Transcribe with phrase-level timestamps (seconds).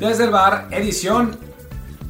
[0.00, 1.36] Desde el bar, edición.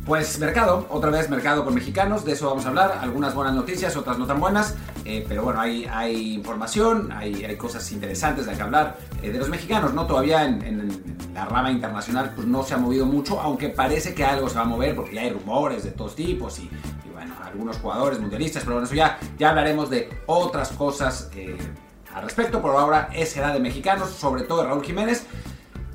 [0.07, 3.01] Pues mercado, otra vez mercado con mexicanos, de eso vamos a hablar.
[3.03, 4.77] Algunas buenas noticias, otras no tan buenas.
[5.05, 9.93] eh, pero bueno, hay, información, hay, cosas interesantes de que hablar eh, de los mexicanos.
[9.93, 14.25] No todavía en, la rama internacional pues no se ha movido mucho, aunque parece que
[14.25, 16.71] algo se va a mover porque ya hay rumores de todos tipos y,
[17.05, 18.63] y bueno, algunos jugadores mundialistas.
[18.63, 21.59] Pero bueno, eso ya, ya hablaremos de otras cosas eh,
[22.15, 22.63] al respecto.
[22.63, 25.27] Por ahora, esa edad de mexicanos, sobre todo de Raúl Jiménez.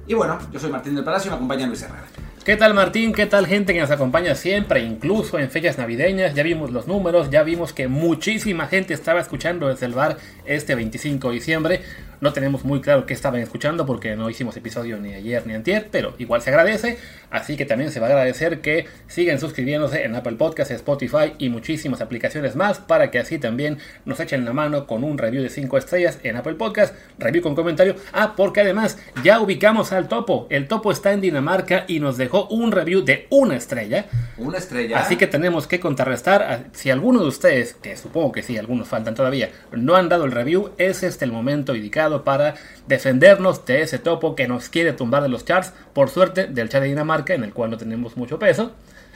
[0.08, 2.05] Y bueno, yo soy Martín del Palacio y me acompaña Luis Herrera.
[2.45, 3.12] ¿Qué tal Martín?
[3.12, 6.35] ¿Qué tal gente que nos acompaña siempre, incluso en fechas navideñas?
[6.35, 10.76] Ya vimos los números, ya vimos que muchísima gente estaba escuchando desde el bar este
[10.76, 11.81] 25 de diciembre.
[12.21, 15.90] No tenemos muy claro qué estaban escuchando porque no hicimos episodio ni ayer ni antier,
[15.91, 16.98] pero igual se agradece.
[17.31, 21.49] Así que también se va a agradecer que sigan suscribiéndose en Apple Podcasts, Spotify y
[21.49, 25.49] muchísimas aplicaciones más para que así también nos echen la mano con un review de
[25.49, 27.96] 5 estrellas en Apple Podcasts, review con comentario.
[28.13, 30.48] Ah, porque además ya ubicamos al topo.
[30.49, 34.05] El topo está en Dinamarca y nos dejó un review de una estrella.
[34.38, 35.00] Una estrella.
[35.00, 36.66] Así que tenemos que contrarrestar.
[36.74, 40.32] Si alguno de ustedes, que supongo que sí, algunos faltan todavía, no han dado el
[40.32, 42.56] review, es este el momento indicado para
[42.88, 45.74] defendernos de ese topo que nos quiere tumbar de los charts.
[45.94, 48.74] Por suerte, del chat de Dinamarca, en el cual no tenemos mucho peso.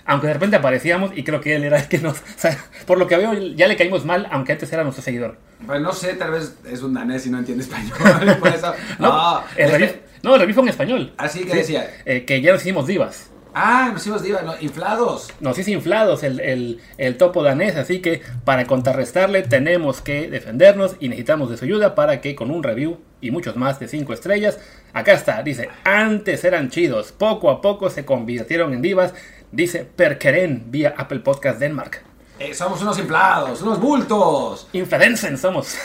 [0.10, 2.18] Aunque de repente aparecíamos y creo que él era el que nos.
[2.20, 2.58] o sea,
[2.88, 5.38] por lo que veo, ya le caímos mal, aunque antes era nuestro seguidor.
[5.66, 7.94] Pues no sé, tal vez es un danés y no entiende español.
[8.40, 8.74] por eso.
[9.00, 9.90] No, el review,
[10.24, 11.14] no, el review fue en español.
[11.18, 11.90] Así que Sí, decía.
[12.06, 13.30] eh, que ya nos hicimos divas.
[13.54, 15.34] Ah, nos hicimos diva, no, inflados.
[15.40, 20.96] nos hizo inflados el, el- el topo danés, así que para contrarrestarle tenemos que defendernos
[21.00, 24.14] y necesitamos de su ayuda para que con un review y muchos más de 5
[24.14, 24.60] estrellas,
[24.94, 29.16] acá está, dice, antes eran chidos, poco a poco se convirtieron en divas,
[29.52, 32.04] dice Perkeren vía Apple Podcast Denmark.
[32.40, 34.68] Eh, somos unos inflados, unos bultos.
[34.74, 35.76] Infladensen somos.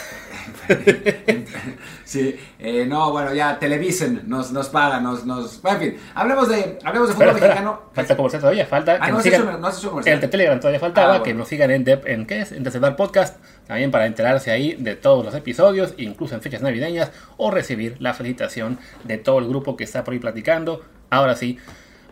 [2.05, 5.61] Sí, eh, no, bueno, ya Televisen nos, nos paga, nos, nos.
[5.63, 7.83] Bueno, en fin, hablemos de, hablemos de fútbol Espera, espera, mexicano.
[7.95, 10.15] falta comercial todavía, falta Ah, que no nos has hecho- no has hecho comercial.
[10.15, 11.25] El de Telegram todavía faltaba, Ah, bueno.
[11.25, 12.53] que nos sigan en, Dep- en ¿qué es?
[12.53, 17.11] En Decepar Podcast, también para enterarse ahí de todos los episodios, incluso en fechas navideñas,
[17.39, 20.85] o recibir la felicitación de todo el grupo que está por ahí platicando.
[21.11, 21.59] Ahora sí,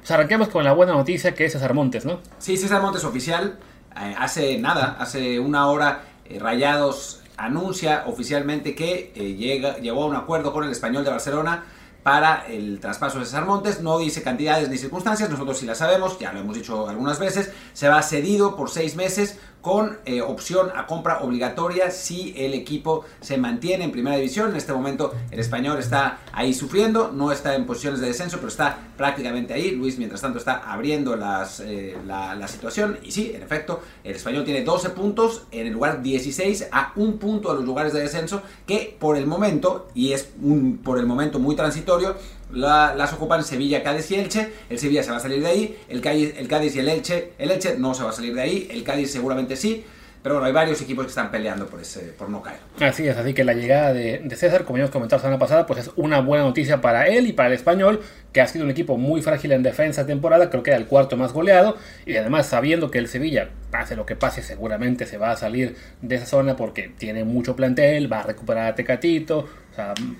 [0.02, 2.18] pues arranquemos con la buena noticia que es César Montes, ¿no?
[2.38, 3.56] Sí, César Montes oficial.
[3.96, 10.06] eh, hace nada, hace una hora, eh, Rayados anuncia oficialmente que eh, llega, llegó a
[10.06, 11.64] un acuerdo con el español de Barcelona
[12.02, 13.80] para el traspaso de César Montes.
[13.80, 17.52] No dice cantidades ni circunstancias, nosotros sí las sabemos, ya lo hemos dicho algunas veces.
[17.72, 23.04] Se va cedido por seis meses con eh, opción a compra obligatoria si el equipo
[23.20, 24.50] se mantiene en primera división.
[24.50, 28.48] En este momento el español está ahí sufriendo, no está en posiciones de descenso, pero
[28.48, 29.70] está prácticamente ahí.
[29.70, 32.98] Luis, mientras tanto, está abriendo las, eh, la, la situación.
[33.02, 37.18] Y sí, en efecto, el español tiene 12 puntos en el lugar 16 a un
[37.18, 41.06] punto de los lugares de descenso que por el momento, y es un por el
[41.06, 42.16] momento muy transitorio,
[42.52, 44.48] la- las ocupan Sevilla, Cádiz y Elche.
[44.70, 47.32] El Sevilla se va a salir de ahí, el Cádiz, el Cádiz y el Elche,
[47.38, 49.84] el Elche no se va a salir de ahí, el Cádiz seguramente sí,
[50.22, 52.60] pero bueno, hay varios equipos que están peleando por, ese, por no caer.
[52.78, 55.38] Así es, así que la llegada de, de César, como ya hemos comentado la semana
[55.40, 58.00] pasada, pues es una buena noticia para él y para el español,
[58.32, 61.16] que ha sido un equipo muy frágil en defensa temporada, creo que era el cuarto
[61.16, 61.76] más goleado,
[62.06, 65.74] y además sabiendo que el Sevilla, pase lo que pase, seguramente se va a salir
[66.02, 69.48] de esa zona porque tiene mucho plantel, va a recuperar a Tecatito,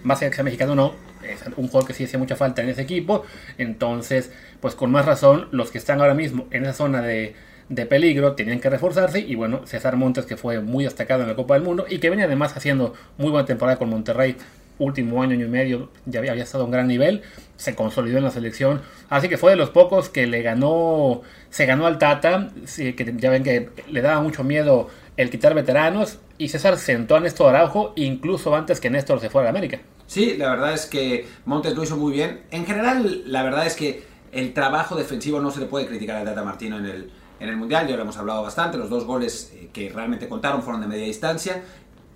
[0.03, 2.69] más allá que sea mexicano no, es un jugador que sí hacía mucha falta en
[2.69, 3.25] ese equipo,
[3.59, 4.31] entonces,
[4.61, 7.35] pues con más razón, los que están ahora mismo en esa zona de
[7.69, 9.21] de peligro, tenían que reforzarse.
[9.21, 12.11] Y bueno, César Montes que fue muy destacado en la Copa del Mundo y que
[12.11, 14.37] venía además haciendo muy buena temporada con Monterrey,
[14.79, 17.23] último año, año y medio, ya había, estado a un gran nivel,
[17.57, 21.67] se consolidó en la selección, así que fue de los pocos que le ganó, se
[21.67, 26.49] ganó al Tata, que ya ven que le daba mucho miedo el quitar veteranos y
[26.49, 29.79] César sentó a Néstor Araujo incluso antes que Néstor se fuera a América.
[30.09, 32.43] Sí, la verdad es que Montes lo hizo muy bien.
[32.51, 36.25] En general, la verdad es que el trabajo defensivo no se le puede criticar a
[36.25, 39.53] Tata Martino en el, en el Mundial, ya lo hemos hablado bastante, los dos goles
[39.55, 41.63] eh, que realmente contaron fueron de media distancia,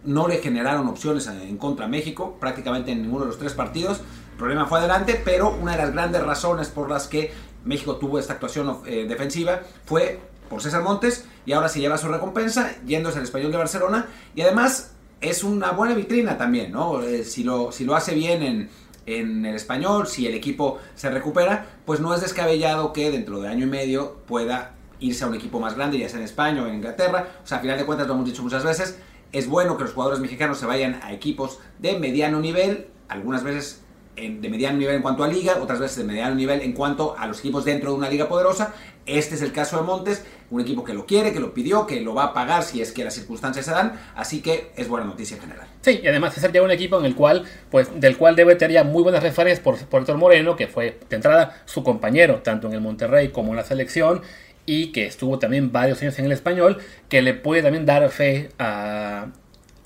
[0.04, 4.00] no le generaron opciones en contra México, prácticamente en ninguno de los tres partidos,
[4.32, 7.30] el problema fue adelante, pero una de las grandes razones por las que
[7.64, 10.18] México tuvo esta actuación eh, defensiva fue
[10.48, 14.42] por César Montes y ahora se lleva su recompensa yéndose al español de Barcelona y
[14.42, 17.02] además es una buena vitrina también, ¿no?
[17.02, 18.68] Eh, si, lo, si lo hace bien en,
[19.06, 23.48] en el español, si el equipo se recupera, pues no es descabellado que dentro de
[23.48, 26.66] año y medio pueda irse a un equipo más grande, ya sea en España o
[26.66, 27.28] en Inglaterra.
[27.42, 28.98] O sea, a final de cuentas, lo hemos dicho muchas veces,
[29.32, 33.82] es bueno que los jugadores mexicanos se vayan a equipos de mediano nivel, algunas veces
[34.16, 37.26] de mediano nivel en cuanto a liga, otras veces de mediano nivel en cuanto a
[37.26, 38.74] los equipos dentro de una liga poderosa.
[39.04, 42.00] Este es el caso de Montes, un equipo que lo quiere, que lo pidió, que
[42.00, 45.06] lo va a pagar si es que las circunstancias se dan, así que es buena
[45.06, 45.68] noticia en general.
[45.82, 48.84] Sí, y además César lleva un equipo en el cual, pues, del cual debe tener
[48.84, 52.72] muy buenas referencias por, por Héctor Moreno, que fue de entrada su compañero, tanto en
[52.72, 54.22] el Monterrey como en la selección,
[54.64, 56.78] y que estuvo también varios años en el español,
[57.08, 59.28] que le puede también dar fe a,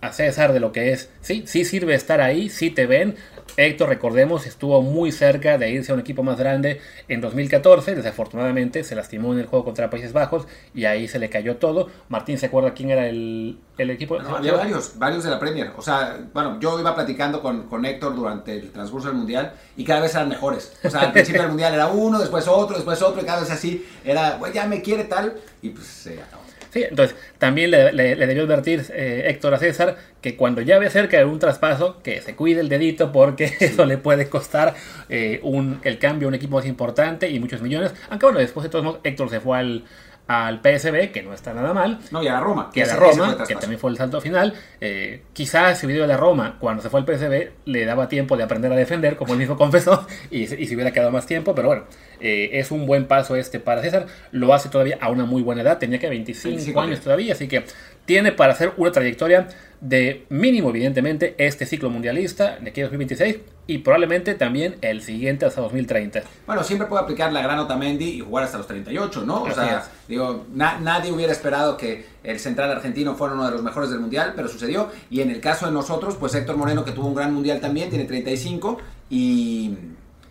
[0.01, 3.17] a César de lo que es, sí, sí sirve estar ahí, sí te ven,
[3.57, 7.95] Héctor, recordemos, estuvo muy cerca de irse a un equipo más grande en 2014.
[7.95, 11.89] Desafortunadamente se lastimó en el juego contra Países Bajos y ahí se le cayó todo.
[12.09, 14.19] Martín, ¿se acuerda quién era el, equipo?
[14.19, 15.73] había varios, varios de la Premier.
[15.77, 19.85] O sea, bueno, yo iba platicando con, con Héctor durante el transcurso del Mundial y
[19.85, 20.73] cada vez eran mejores.
[20.85, 23.51] O sea, al principio del Mundial era uno, después otro, después otro y cada vez
[23.51, 26.40] así era, bueno, ya me quiere tal y pues se acabó.
[26.71, 31.19] Sí, entonces también le, debió advertir eh, Héctor a César que cuando ya ve cerca
[31.19, 34.75] de un traspaso, que se cuide el dedito porque eso le puede costar
[35.09, 37.93] eh, un, el cambio a un equipo más importante y muchos millones.
[38.09, 39.85] Aunque bueno, después de todos modos Héctor se fue al,
[40.31, 41.99] al PSB, que no está nada mal.
[42.13, 42.71] No, y a la Roma.
[42.73, 44.55] Que a la Roma, que también fue el salto final.
[44.81, 48.09] Eh, quizás si hubiera ido a la Roma cuando se fue al PSB, le daba
[48.09, 51.27] tiempo de aprender a defender, como él mismo confesó, y, y se hubiera quedado más
[51.27, 51.83] tiempo, pero bueno,
[52.21, 54.07] eh, es un buen paso este para César.
[54.31, 57.65] Lo hace todavía a una muy buena edad, tenía que 25, años todavía, así que
[58.05, 59.49] tiene para hacer una trayectoria
[59.81, 65.63] de mínimo, evidentemente, este ciclo mundialista de aquí 2026 y probablemente también el siguiente hasta
[65.63, 66.23] 2030.
[66.47, 69.45] Bueno, siempre puede aplicar la gran Otamendi y jugar hasta los 38, ¿no?
[69.45, 73.91] O sea, digo, nadie hubiera esperado que el central argentino fuera uno de los mejores
[73.91, 74.91] del mundial, pero sucedió.
[75.09, 77.89] Y en el caso de nosotros, pues Héctor Moreno, que tuvo un gran mundial también,
[77.89, 78.79] tiene 35
[79.09, 79.77] y.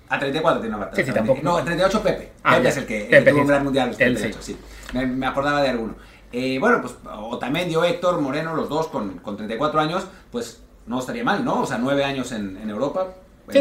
[0.09, 1.39] A 34 tiene una sí, sí, tampoco.
[1.43, 2.31] No, 38 Pepe.
[2.43, 3.95] Ah, Pepe es el que, tuvo un gran mundial.
[4.39, 4.57] sí.
[4.91, 5.95] Me, me acordaba de alguno.
[6.31, 10.99] Eh, bueno, pues Otamendi o Héctor Moreno, los dos con, con, 34 años, pues no
[10.99, 11.61] estaría mal, ¿no?
[11.61, 13.07] O sea, nueve años en, en Europa.
[13.51, 13.59] Sí,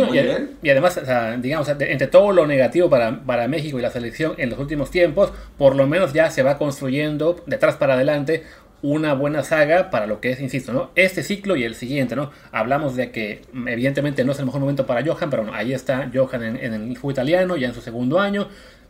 [0.62, 1.00] y, además,
[1.40, 5.32] digamos, entre todo lo negativo para, para, México y la selección en los últimos tiempos,
[5.56, 8.44] por lo menos ya se va construyendo de atrás para adelante
[8.82, 10.90] una buena saga para lo que es, insisto, ¿no?
[10.94, 12.30] Este ciclo y el siguiente, ¿no?
[12.52, 16.42] Hablamos de que evidentemente no es el mejor momento para Johan, pero ahí está Johan
[16.42, 18.46] en, en el fútbol italiano, ya en su segundo año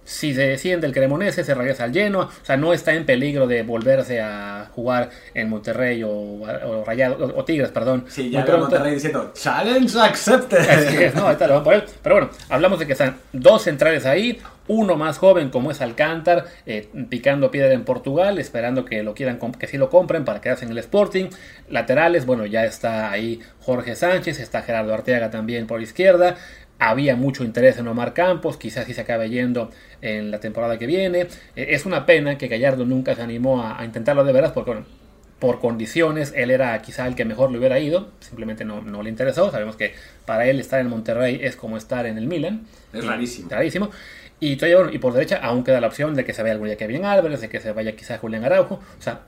[0.08, 3.46] si se desciende el Cremonese, se regresa al lleno, o sea, no está en peligro
[3.46, 6.43] de volverse a jugar en Monterrey o,
[6.87, 8.06] Rayado, o, Tigres, perdón.
[8.08, 11.14] Sí, ya Monterrey diciendo, challenge accepted.
[11.14, 11.84] no, ahorita lo van por él.
[12.02, 16.46] Pero bueno, hablamos de que están dos centrales ahí, uno más joven como es Alcántar,
[16.64, 20.64] eh, picando piedra en Portugal, esperando que lo quieran, que sí lo compren para quedarse
[20.64, 21.26] en el Sporting.
[21.69, 26.37] Laterales, bueno, ya está ahí Jorge Sánchez, está Gerardo Arteaga también por izquierda.
[26.80, 29.70] Había mucho interés en Omar Campos, quizás sí se acabe yendo
[30.00, 31.22] en la temporada que viene.
[31.56, 34.75] Eh, es una pena que Gallardo nunca se animó a, intentarlo de veras, porque
[35.40, 39.10] por condiciones él era quizá el que mejor le hubiera ido, simplemente no, no, le
[39.10, 39.50] interesó.
[39.50, 39.94] Sabemos que
[40.25, 42.66] para él estar en Monterrey es como estar en el Milan.
[42.92, 43.48] Es rarísimo.
[43.50, 43.90] Rarísimo.
[44.40, 46.76] Y, todavía, y por derecha aún queda la opción de que se vaya algún día
[46.76, 48.76] Kevin Álvarez, de que se vaya quizá Julián Araujo.
[48.76, 49.22] O sea,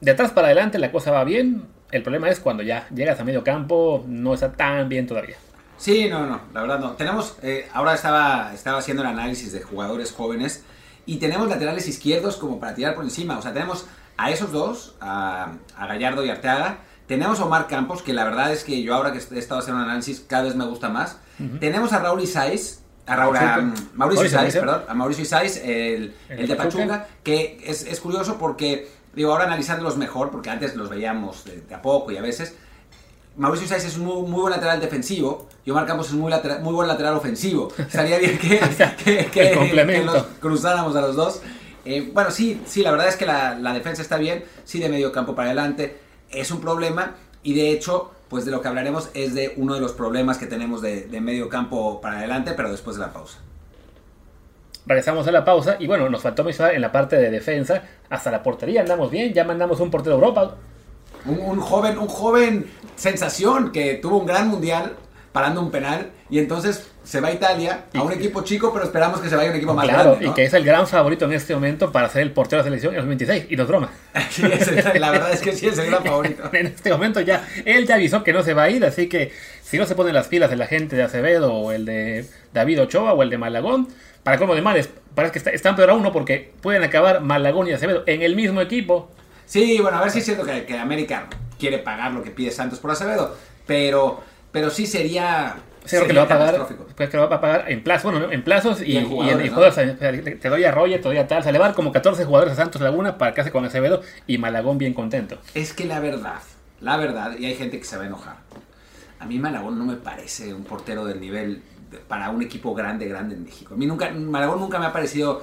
[0.00, 1.64] de atrás para adelante la cosa va bien.
[1.90, 5.36] El problema es cuando ya llegas a medio campo, no está tan bien todavía.
[5.78, 6.92] Sí, no, no, la verdad no.
[6.92, 10.64] Tenemos, eh, ahora estaba, estaba haciendo el análisis de jugadores jóvenes
[11.06, 13.38] y tenemos laterales izquierdos como para tirar por encima.
[13.38, 13.86] O sea, tenemos
[14.16, 16.80] a esos dos, a, Gallardo y Arteaga.
[17.06, 19.82] Tenemos a Omar Campos, que la verdad es que yo ahora que he estado haciendo
[19.82, 21.18] un análisis cada vez me gusta más.
[21.60, 27.06] Tenemos a Raúl Isais, a, Raúl, Mauricio Isais, perdón, a Mauricio Isais, el, de Pachuca,
[27.22, 31.80] que es, es, curioso porque, digo, ahora analizándolos mejor, porque antes los veíamos de a
[31.80, 32.56] poco y a veces,
[33.38, 36.88] Mauricio Sáez es un muy, buen lateral defensivo y Omar Campos es muy, muy buen
[36.88, 37.68] lateral ofensivo.
[37.78, 38.58] Estaría bien que,
[39.32, 41.40] que, los cruzáramos a los dos.
[41.84, 45.12] Eh, bueno, sí, sí, la verdad es que la, defensa está bien, sí de medio
[45.12, 45.98] campo para adelante
[46.30, 47.14] es un problema
[47.44, 50.46] y de hecho, pues de lo que hablaremos es de uno de los problemas que
[50.46, 53.38] tenemos de, de medio campo para adelante, pero después de la pausa.
[54.84, 58.32] Regresamos a la pausa y bueno, nos faltó mencionar en la parte de defensa, hasta
[58.32, 60.56] la portería andamos bien, ya mandamos un portero de Europa,
[61.24, 62.66] un, joven, un joven
[62.98, 64.96] sensación que tuvo un gran mundial
[65.32, 69.20] parando un penal y entonces se va a Italia a un equipo chico, pero esperamos
[69.20, 70.26] que se vaya a un equipo más grande.
[70.26, 72.76] y que es el gran favorito en este momento para ser el portero de la
[72.76, 73.90] selección en 2026 y no es broma.
[74.98, 76.50] la verdad es que sí es el gran favorito.
[76.52, 79.32] en este momento ya, él ya avisó que no se va a ir, así que
[79.62, 82.82] si no se ponen las pilas de la gente de Acevedo o el de David
[82.82, 83.88] Ochoa o el de Malagón,
[84.22, 87.72] para cómo de males, parece que están peor a uno porque pueden acabar Malagón y
[87.72, 89.10] Acevedo en el mismo equipo
[89.48, 91.26] Sí, bueno, a ver si es cierto que, que, América
[91.58, 93.36] quiere pagar lo que pide Santos por Acevedo,
[93.66, 94.22] pero,
[94.52, 95.56] pero sí sería...
[95.84, 98.30] Sí, que lo va a pagar, pues que lo va a pagar en plazos, bueno,
[98.30, 99.52] en plazos y, en jugadores,
[100.38, 102.82] te doy a Roger, te doy a tal, se le como 14 jugadores a Santos
[102.82, 105.38] Laguna para que hace con Acevedo y Malagón bien contento.
[105.54, 106.42] Es que la verdad,
[106.82, 108.36] la verdad, y hay gente que se va a enojar.
[109.18, 111.62] a mí Malagón no me parece un portero del nivel
[112.06, 113.72] para un equipo grande, grande en México.
[113.72, 115.42] A mí nunca, Malagón nunca me ha parecido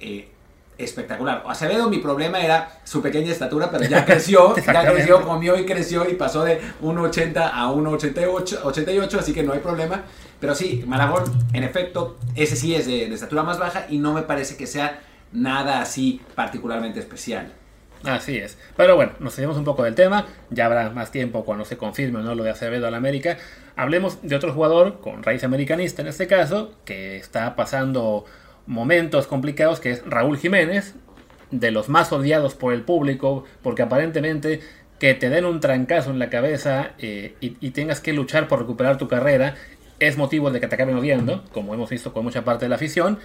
[0.00, 0.30] eh,
[0.78, 1.42] espectacular.
[1.46, 6.08] Acevedo, mi problema era su pequeña estatura, pero ya creció, ya creció, comió y creció
[6.08, 10.02] y pasó de 1,80 a 1,88, 88, así que no hay problema.
[10.40, 14.12] Pero sí, Malagón, en efecto, ese sí es de, de estatura más baja y no
[14.12, 15.00] me parece que sea
[15.32, 17.52] nada así particularmente especial.
[18.04, 18.58] Así es.
[18.76, 20.26] Pero bueno, nos seguimos un poco del tema.
[20.50, 23.38] Ya habrá más tiempo cuando se confirme o no lo de Acevedo al América.
[23.74, 28.24] Hablemos de otro jugador con raíz americanista en este caso, que está pasando
[28.66, 30.94] momentos complicados, que es Raúl Jiménez,
[31.50, 34.60] de los más odiados por el público, porque aparentemente
[34.98, 38.96] que te den un trancazo en la cabeza eh, y, tengas que luchar por recuperar
[38.96, 39.54] tu carrera
[39.98, 42.76] es motivo de que te acaben odiando, como hemos visto con mucha parte de la
[42.76, 43.18] afición.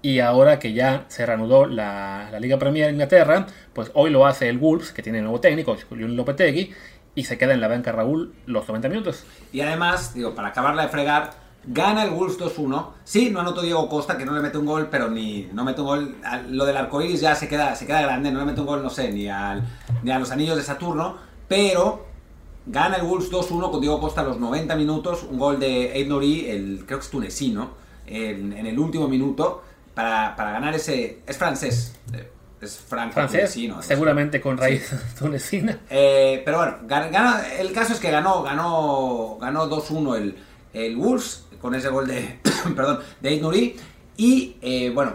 [0.00, 4.48] Y ahora que ya se reanudó la, Liga Premier en Inglaterra, pues hoy lo hace
[4.48, 6.72] el Wolves, que tiene nuevo técnico, Julián Lopetegui,
[7.14, 9.24] y se queda en la banca Raúl los 90 minutos.
[9.52, 12.86] Y además, digo, para acabarla de fregar, gana el Wolves 2-1.
[13.04, 15.80] Sí, no anotó Diego Costa, que no le mete un gol, pero ni no mete
[15.80, 16.16] un gol.
[16.48, 18.90] Lo del arcoíris ya se queda, se queda grande, no le mete un gol, no
[18.90, 19.62] sé, ni, al,
[20.02, 21.16] ni a los anillos de Saturno.
[21.48, 22.06] Pero
[22.66, 25.24] gana el Wolves 2-1 con Diego Costa a los 90 minutos.
[25.28, 27.70] Un gol de Ed Nori, el, creo que es tunecino,
[28.06, 29.62] en, en el último minuto
[29.94, 31.20] para, para ganar ese...
[31.26, 31.94] Es francés.
[32.12, 32.30] Eh,
[32.64, 34.96] es franco francés, seguramente con raíz sí.
[35.18, 35.80] tunecina.
[35.90, 40.36] Eh, pero bueno, gana, el caso es que ganó, ganó, ganó 2-1 el,
[40.72, 42.40] el Wolves con ese gol de,
[42.76, 43.74] perdón, de Nuri.
[44.18, 45.14] Y eh, bueno,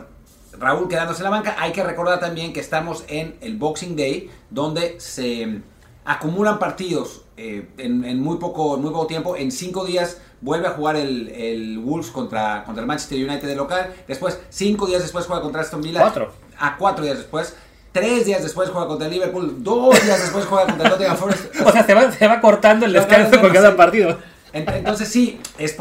[0.58, 1.56] Raúl quedándose en la banca.
[1.60, 5.62] Hay que recordar también que estamos en el Boxing Day, donde se
[6.06, 9.36] acumulan partidos eh, en, en, muy poco, muy poco tiempo.
[9.36, 13.56] En cinco días vuelve a jugar el, el, Wolves contra, contra el Manchester United de
[13.56, 13.94] local.
[14.08, 16.02] Después, cinco días después juega contra Aston Villa.
[16.02, 16.32] Cuatro.
[16.58, 17.56] A cuatro días después.
[17.92, 19.64] Tres días después juega contra el Liverpool.
[19.64, 21.62] Dos días después juega contra el Nottingham Forest.
[21.64, 24.18] o sea, se va, se va cortando el descanso con cada partido.
[24.54, 25.78] Entonces sí, es,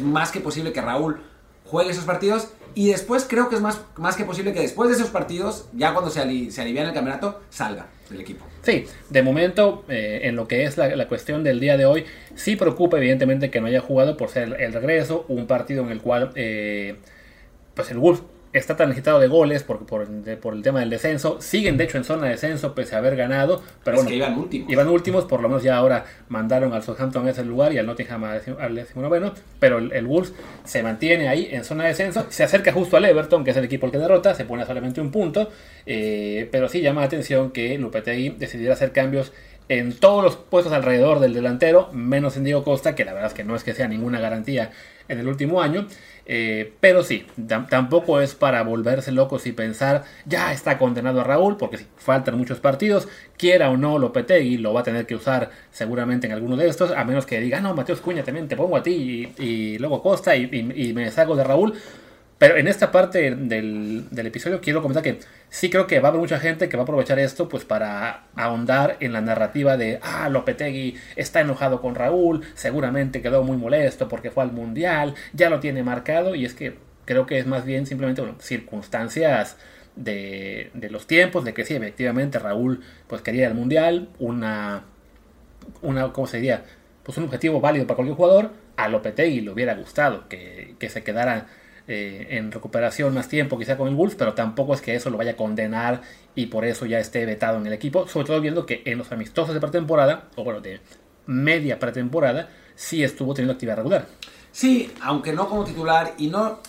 [0.00, 1.20] más que posible que Raúl
[1.64, 2.48] juegue esos partidos.
[2.74, 5.92] Y después creo que es más, más que posible que después de esos partidos, ya
[5.92, 8.46] cuando se, ali, se alivia en el campeonato, salga del equipo.
[8.62, 12.56] Sí, de momento, eh, en lo que es la, cuestión del día de hoy, sí
[12.56, 16.00] preocupa evidentemente que no haya jugado por ser el, el regreso, un partido en el
[16.00, 16.96] cual eh,
[17.74, 20.90] pues el Wolf está tan agitado de goles por, por, de, por, el tema del
[20.90, 21.40] descenso.
[21.40, 23.62] Siguen, de hecho, en zona de descenso pese a haber ganado.
[23.84, 24.70] Pero es bueno, que iban últimos.
[24.70, 27.86] Iban últimos, por lo menos ya ahora mandaron al Southampton a ese lugar y al
[27.86, 29.32] Nottingham al decimonoveno.
[29.58, 32.26] Pero el, el, Wolves se mantiene ahí en zona de descenso.
[32.28, 34.34] Se acerca justo al Everton, que es el equipo el que derrota.
[34.34, 35.50] Se pone solamente un punto.
[35.86, 39.32] Eh, pero sí llama la atención que Lupetegui decidiera hacer cambios
[39.68, 43.34] en todos los puestos alrededor del delantero, menos en Diego Costa, que la verdad es
[43.34, 44.70] que no es que sea ninguna garantía
[45.08, 45.86] en el último año.
[46.24, 47.26] Eh, pero sí,
[47.68, 52.38] tampoco es para volverse locos y pensar, ya está condenado a Raúl, porque sí, faltan
[52.38, 56.56] muchos partidos, quiera o no Lopetegui, lo va a tener que usar seguramente en alguno
[56.56, 59.78] de estos, a menos que diga, no, Mateos Cuña también te pongo a ti y,
[59.78, 61.74] luego Costa y, y, y me deshago de Raúl.
[62.42, 66.10] Pero en esta parte del, del, episodio quiero comentar que sí creo que va a
[66.10, 70.00] haber mucha gente que va a aprovechar esto pues para ahondar en la narrativa de
[70.02, 75.50] ah, Lopetegui está enojado con Raúl, seguramente quedó muy molesto porque fue al Mundial, ya
[75.50, 79.56] lo tiene marcado y es que creo que es más bien simplemente bueno, circunstancias
[79.94, 84.82] de, de, los tiempos, de que sí, efectivamente Raúl pues quería el Mundial, una,
[85.80, 86.64] una ¿cómo se diría?
[87.04, 91.04] Pues un objetivo válido para cualquier jugador, a Lopetegui le hubiera gustado que, que se
[91.04, 91.46] quedara
[91.92, 95.18] eh, en recuperación más tiempo quizá con el Wolves, pero tampoco es que eso lo
[95.18, 96.02] vaya a condenar
[96.34, 99.12] y por eso ya esté vetado en el equipo, sobre todo viendo que en los
[99.12, 100.80] amistosos de pretemporada, o bueno, de
[101.26, 104.06] media pretemporada, sí estuvo teniendo actividad regular.
[104.50, 106.60] Sí, aunque no como titular y no...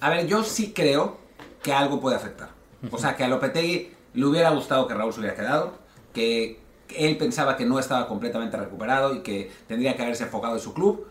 [0.00, 1.18] A ver, yo sí creo
[1.62, 2.50] que algo puede afectar.
[2.90, 5.78] O sea, que a Lopetegui le hubiera gustado que Raúl se hubiera quedado,
[6.12, 6.60] que
[6.96, 10.72] él pensaba que no estaba completamente recuperado y que tendría que haberse enfocado en su
[10.74, 11.06] club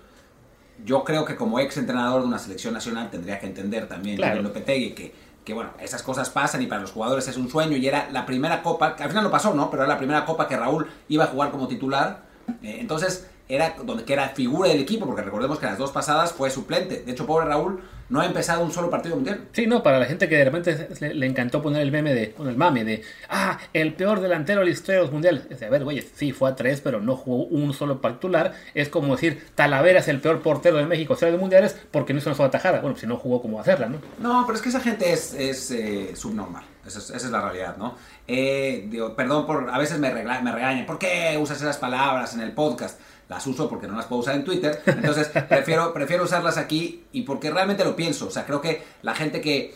[0.85, 4.41] yo creo que como ex entrenador de una selección nacional tendría que entender también claro.
[4.41, 7.87] Lopetegui que, que, bueno, esas cosas pasan y para los jugadores es un sueño y
[7.87, 9.69] era la primera copa, que al final no pasó, ¿no?
[9.69, 12.21] Pero era la primera copa que Raúl iba a jugar como titular.
[12.61, 16.33] Eh, entonces, era donde que era figura del equipo, porque recordemos que las dos pasadas
[16.33, 17.03] fue suplente.
[17.03, 19.47] De hecho, pobre Raúl no ha empezado un solo partido mundial.
[19.51, 22.33] Sí, no, para la gente que de repente le, le encantó poner el meme de,
[22.37, 25.43] bueno, el mame de, ah, el peor delantero de la historia de los mundiales.
[25.49, 28.53] Es de, a ver, güey, sí, fue a tres, pero no jugó un solo titular.
[28.73, 32.19] Es como decir, Talavera es el peor portero de México, sea de mundiales, porque no
[32.19, 32.79] hizo una sola tajada.
[32.79, 33.97] Bueno, si no jugó, como hacerla, no?
[34.19, 36.63] No, pero es que esa gente es, es eh, subnormal.
[36.85, 37.95] Esa es, esa es, la realidad, ¿no?
[38.27, 42.33] Eh, digo, perdón por, a veces me, regla, me regañan, ¿por qué usas esas palabras
[42.33, 42.99] en el podcast?
[43.29, 47.23] Las uso porque no las puedo usar en Twitter, entonces prefiero, prefiero usarlas aquí y
[47.23, 49.75] porque realmente lo pienso, o sea, creo que la gente que,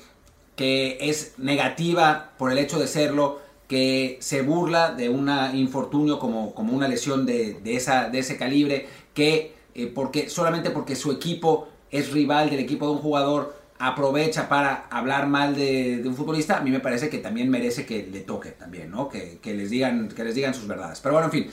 [0.56, 6.54] que es negativa por el hecho de serlo, que se burla de un infortunio como,
[6.54, 11.12] como una lesión de, de, esa, de ese calibre, que eh, porque solamente porque su
[11.12, 16.58] equipo es rival del equipo de un jugador aprovecha para hablar mal de, un futbolista,
[16.58, 19.10] a mí me parece que también merece que le toque también, ¿no?
[19.10, 21.00] Que, les, digan, que les digan sus verdades.
[21.00, 21.52] Pero bueno, en fin,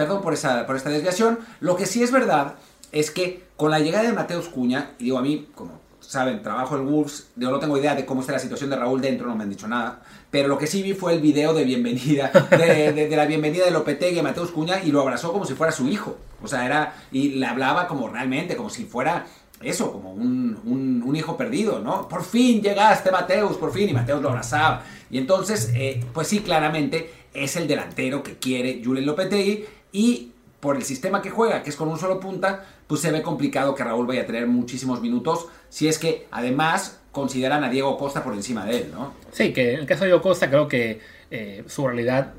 [0.00, 1.38] perdón por, esa, por esta desviación.
[1.60, 2.54] Lo que sí es verdad
[2.90, 6.74] es que con la llegada de Mateus Cuña, y digo a mí, como saben, trabajo
[6.76, 9.36] en Wolves, yo no tengo idea de cómo está la situación de Raúl dentro, no
[9.36, 13.14] me han dicho nada, pero lo que sí vi fue el video de bienvenida, de,
[13.14, 16.16] la bienvenida de Lopetegui a Mateus Cuña y lo abrazó como si fuera su hijo.
[16.42, 19.26] O sea, era, y le hablaba como realmente, como si fuera
[19.60, 22.08] eso, como un, un, hijo perdido, ¿no?
[22.08, 24.82] Por fin llegaste, Mateus, por fin, y Mateus lo abrazaba.
[25.10, 30.76] Y entonces, eh, pues sí, claramente es el delantero que quiere Julen Lopetegui y por
[30.76, 33.82] el sistema que juega, que es con un solo punta, pues se ve complicado que
[33.82, 38.34] Raúl vaya a tener muchísimos minutos, si es que además consideran a Diego Costa por
[38.34, 39.14] encima de él, ¿no?
[39.32, 42.34] Sí, que en el caso de Diego Costa creo que eh, su realidad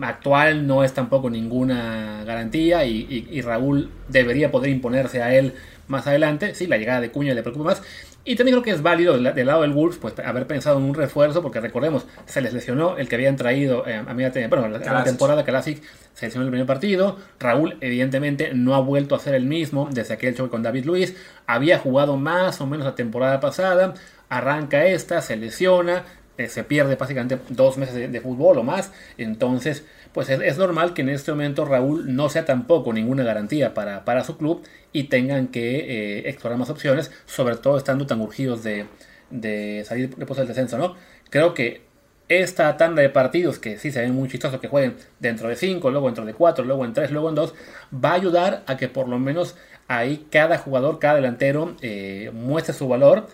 [0.00, 5.54] actual no es tampoco ninguna garantía y, Raúl debería poder imponerse a él
[5.88, 6.54] más adelante.
[6.54, 7.82] Sí, la llegada de Cuña le preocupa más.
[8.28, 10.94] Y también creo que es válido del, lado del Wolves pues haber pensado en un
[10.94, 14.78] refuerzo, porque recordemos, se les lesionó el que habían traído eh, a media bueno, la,
[14.78, 15.80] la temporada Classic
[16.12, 17.18] se lesionó el primer partido.
[17.38, 21.14] Raúl, evidentemente, no ha vuelto a ser el mismo desde aquel choque con David Luis.
[21.46, 23.94] Había jugado más o menos la temporada pasada.
[24.28, 26.04] Arranca esta, se lesiona,
[26.38, 28.92] eh, se pierde básicamente dos meses de, fútbol o más.
[29.18, 34.06] Entonces, pues es, normal que en este momento Raúl no sea tampoco ninguna garantía para,
[34.06, 38.64] para su club y tengan que eh, explorar más opciones, sobre todo estando tan urgidos
[38.64, 38.86] de,
[39.28, 40.96] de salir después del descenso, ¿no?
[41.28, 41.82] Creo que
[42.30, 45.90] esta tanda de partidos, que sí se ven muy chistosos que jueguen dentro de 5,
[45.90, 47.54] luego dentro de 4, luego en 3, luego en 2,
[48.02, 49.54] va a ayudar a que por lo menos
[49.86, 53.26] ahí cada jugador, cada delantero eh, muestre su valor.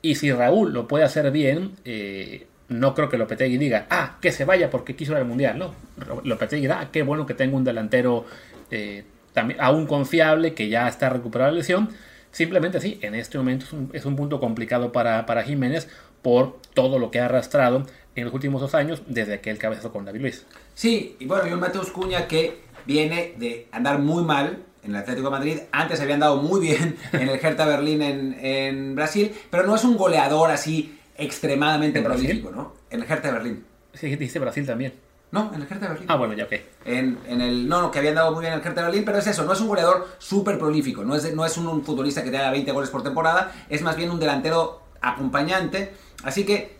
[0.00, 4.30] Y si Raúl lo puede hacer bien, eh, no creo que Lopetegui diga, ah, que
[4.30, 5.58] se vaya porque quiso ir al mundial.
[5.58, 5.74] No,
[6.22, 8.24] Lopetegui dirá, ah, qué bueno que tengo un delantero
[8.70, 11.90] eh, también, aún confiable que ya está recuperado la lesión.
[12.30, 15.88] Simplemente sí, en este momento es un, punto complicado para, para, Jiménez
[16.22, 19.90] por todo lo que ha arrastrado en los últimos dos años desde que él cabezó
[19.90, 20.46] con David Luis.
[20.74, 24.96] Sí, y bueno, y un Mateus Cuña que viene de andar muy mal en el
[24.96, 25.58] Atlético de Madrid.
[25.72, 29.82] Antes había andado muy bien en el Hertha Berlín en, en Brasil, pero no es
[29.82, 32.74] un goleador así extremadamente prolífico, ¿no?
[32.90, 33.64] En el Hertha de Berlín.
[33.94, 34.94] Sí, dice Brasil también.
[35.30, 36.06] No, en el Hertha de Berlín.
[36.08, 36.52] Ah, bueno, ya ok.
[36.84, 39.04] En, en, el, no, no, que había andado muy bien en el Hertha de Berlín,
[39.04, 42.24] pero es eso, no es un goleador súper prolífico, no es, no es un, futbolista
[42.24, 45.92] que te haga 20 goles por temporada, es más bien un delantero acompañante.
[46.24, 46.76] Así que,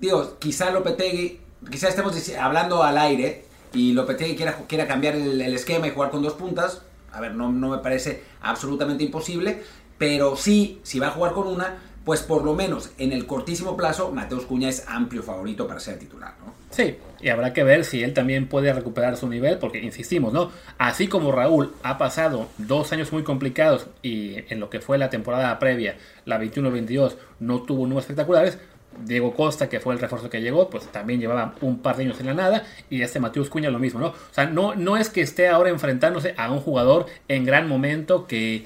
[0.00, 5.54] digo, quizá Lopetegui, quizá estemos hablando al aire y Lopetegui quiera, quiera cambiar el, el,
[5.54, 6.82] esquema y jugar con dos puntas.
[7.12, 9.62] A ver, no, no me parece absolutamente imposible,
[9.96, 13.76] pero sí, si va a jugar con una, pues por lo menos en el cortísimo
[13.76, 16.54] plazo, Mateus Cuña es amplio favorito para ser titular, ¿no?
[16.70, 20.52] Sí, y habrá que ver si él también puede recuperar su nivel, porque insistimos, ¿no?
[20.78, 25.10] Así como Raúl ha pasado dos años muy complicados y en lo que fue la
[25.10, 28.58] temporada previa, la 21-22, no tuvo números espectaculares,
[29.04, 32.20] Diego Costa, que fue el refuerzo que llegó, pues también llevaba un par de años
[32.20, 32.62] en la nada.
[32.88, 34.06] Y este Mateus Cuña lo mismo, ¿no?
[34.06, 38.26] O sea, no, no es que esté ahora enfrentándose a un jugador en gran momento
[38.26, 38.64] que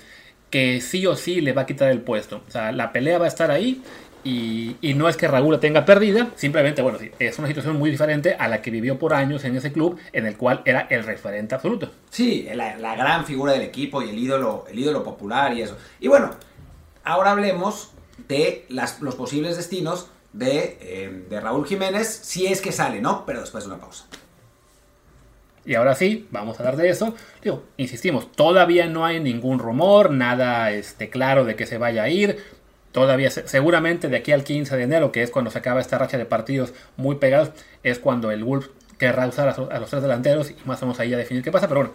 [0.51, 2.43] que sí o sí le va a quitar el puesto.
[2.47, 3.83] O sea, la pelea va a estar ahí
[4.23, 8.35] y, no es que Raúl la tenga perdida, simplemente, bueno, es una situación muy diferente
[8.35, 11.55] a la que vivió por años en ese club, en el cual era el referente
[11.55, 11.91] absoluto.
[12.11, 15.77] Sí, la, gran figura del equipo y el ídolo, el ídolo popular y eso.
[16.01, 16.33] Y bueno,
[17.03, 17.93] ahora hablemos
[18.29, 23.25] de las, los posibles destinos de, eh, de Raúl Jiménez, si es que sale, ¿no?
[23.25, 24.07] Pero después de una pausa.
[25.65, 27.15] Y ahora sí, vamos a hablar de eso.
[27.43, 32.09] Digo, insistimos, todavía no hay ningún rumor, nada este, claro de que se vaya a
[32.09, 32.39] ir.
[32.93, 36.19] Todavía, seguramente de aquí al 15 de enero, que es cuando se acaba esta racha
[36.19, 37.51] de partidos muy pegados,
[37.83, 38.69] es cuando el Wolf
[38.99, 41.69] querrá usar a, los tres delanteros y más menos ahí a definir qué pasa.
[41.69, 41.95] Pero bueno,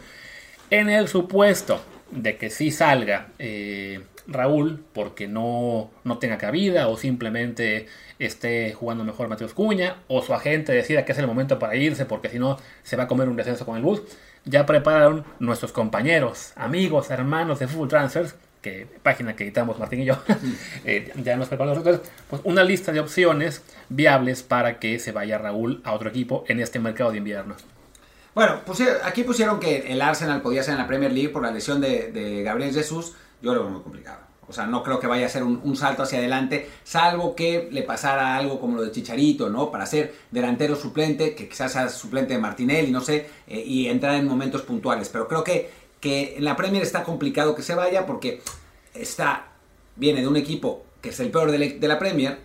[0.70, 6.98] en el supuesto de que sí salga eh, Raúl porque no, no tenga cabida o
[6.98, 7.88] simplemente
[8.20, 12.06] esté jugando mejor Mateus Cuña o su agente decida que es el momento para irse
[12.06, 14.02] porque si no se va a comer un descenso con el bus.
[14.46, 20.06] Ya prepararon nuestros compañeros, amigos, hermanos de Fútbol Transfers, que página que editamos Martín y
[20.06, 20.18] yo,
[20.86, 25.40] eh, ya nos prepararon nosotros, pues una lista de opciones viables para que se vaya
[25.40, 27.56] Raúl a otro equipo en este mercado de invierno.
[28.36, 28.60] Bueno,
[29.04, 32.12] aquí pusieron que el Arsenal podía ser en la Premier League por la lesión de,
[32.12, 33.14] de Gabriel Jesús.
[33.42, 34.20] Yo lo veo muy complicado.
[34.48, 37.82] O sea, no creo que vaya a ser un, salto hacia adelante, salvo que le
[37.82, 39.72] pasara algo como lo de Chicharito, ¿no?
[39.72, 44.16] Para ser delantero suplente, que quizás sea suplente de Martinelli, no sé, eh, y entrar
[44.16, 45.10] en momentos puntuales.
[45.10, 48.44] Pero creo que, que en la Premier está complicado que se vaya porque
[48.94, 49.48] está,
[49.96, 52.40] viene de un equipo que es el peor de la, Premier,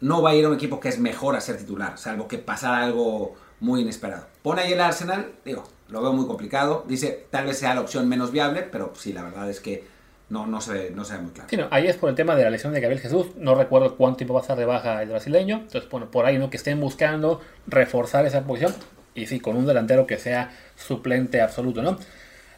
[0.00, 2.36] no va a ir a un equipo que es mejor a ser titular, salvo que
[2.36, 4.26] pasara algo muy inesperado.
[4.42, 6.84] Pone ahí el Arsenal, digo, lo veo muy complicado.
[6.86, 9.84] Dice, tal vez sea la opción menos viable, pero sí, la verdad es que
[10.28, 11.48] no, no, se, ve, no se ve muy claro.
[11.50, 13.28] Sí, no, ahí es por el tema de la lesión de Gabriel Jesús.
[13.36, 15.56] No recuerdo cuánto tiempo va a estar de baja el brasileño.
[15.56, 16.50] Entonces, bueno, por ahí, ¿no?
[16.50, 18.74] Que estén buscando reforzar esa posición.
[19.14, 21.98] Y sí, con un delantero que sea suplente absoluto, ¿no?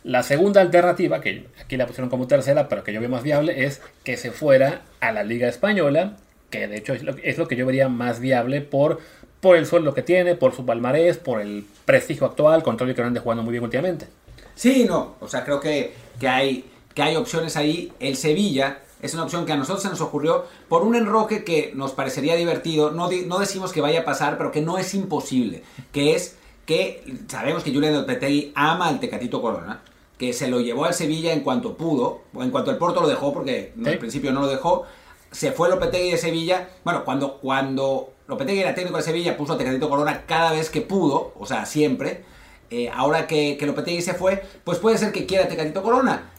[0.04, 3.64] La segunda alternativa, que aquí la pusieron como tercera, pero que yo veo más viable,
[3.64, 6.16] es que se fuera a la Liga Española,
[6.48, 9.00] que de hecho es lo, es lo que yo vería más viable por,
[9.40, 12.94] por el sueldo que tiene, por su palmarés, por el prestigio actual, con todo el
[12.94, 14.06] que ande jugando muy bien últimamente.
[14.54, 16.64] Sí, no, o sea, creo que, que, hay,
[16.96, 17.92] que hay opciones ahí.
[18.00, 21.70] El Sevilla es una opción que a nosotros se nos ocurrió por un enroque que
[21.74, 22.90] nos parecería divertido.
[22.90, 25.62] No, no decimos que vaya a pasar, pero que no es imposible.
[25.92, 29.82] Que es que sabemos que Julián Lopetegui ama al Tecatito Corona,
[30.18, 33.08] que se lo llevó al Sevilla en cuanto pudo, o en cuanto el Porto lo
[33.08, 33.88] dejó, porque Sí.
[33.88, 34.84] al principio no lo dejó.
[35.30, 36.70] Se fue Lopetegui de Sevilla.
[36.82, 40.80] Bueno, cuando, cuando Lopetegui era técnico de Sevilla, puso a Tecatito Corona cada vez que
[40.80, 42.24] pudo, o sea, siempre.
[42.70, 46.32] Eh, ahora que, que Lopetegui se fue, pues puede ser que quiera Tecatito Corona.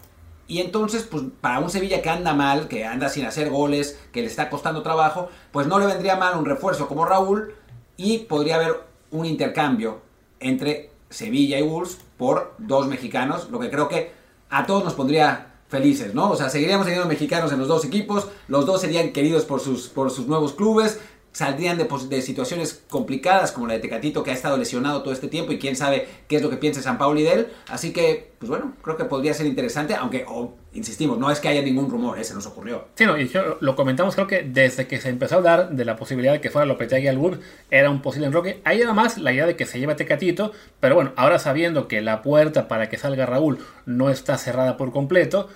[0.47, 4.21] Y entonces, pues para un Sevilla que anda mal, que anda sin hacer goles, que
[4.21, 7.53] le está costando trabajo, pues no le vendría mal un refuerzo como Raúl
[7.97, 8.81] y podría haber
[9.11, 9.99] un intercambio
[10.39, 14.11] entre Sevilla y Wolves por dos mexicanos, lo que creo que
[14.49, 16.29] a todos nos pondría felices, ¿no?
[16.29, 19.89] O sea, seguiríamos teniendo mexicanos en los dos equipos, los dos serían queridos por sus,
[19.89, 20.99] por sus nuevos clubes,
[21.37, 25.27] saldrían de, de situaciones complicadas como la de Tecatito que ha estado lesionado todo este
[25.27, 27.47] tiempo y quién sabe qué es lo que piensa San Pauli de él.
[27.69, 31.47] Así que, pues bueno, creo que podría ser interesante, aunque, oh, insistimos, no es que
[31.47, 32.23] haya ningún rumor, ¿eh?
[32.23, 32.85] se nos ocurrió.
[32.95, 35.85] Sí, no, y yo- lo comentamos creo que desde que se empezó a hablar de
[35.85, 38.59] la posibilidad de que fuera Lopetegui al Wolves, era un posible enroque.
[38.63, 41.87] Ahí era más la idea de que se lleve a Tecatito, pero bueno, ahora sabiendo
[41.87, 45.49] que la puerta para que salga Raúl no está cerrada por completo,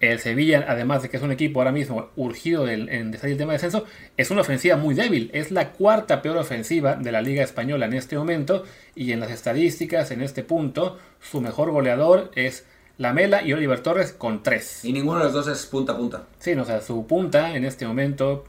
[0.00, 3.38] el Sevilla, además de que es un equipo ahora mismo urgido del- en salir el
[3.38, 3.84] tema de descenso,
[4.16, 5.30] es una ofensiva muy débil.
[5.34, 8.64] Es la cuarta peor ofensiva de la Liga Española en este momento.
[8.94, 12.64] Y en las estadísticas, en este punto, su mejor goleador es
[12.96, 14.84] Lamela y Oliver Torres con tres.
[14.84, 16.24] Y ninguno de los dos es punta a punta.
[16.38, 18.44] Sí, no, o sea, su punta en este momento.